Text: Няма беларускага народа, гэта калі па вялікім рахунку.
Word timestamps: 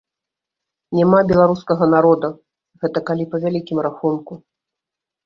Няма 0.99 1.19
беларускага 1.31 1.85
народа, 1.95 2.27
гэта 2.87 2.99
калі 3.11 3.23
па 3.35 3.43
вялікім 3.45 3.77
рахунку. 3.89 4.33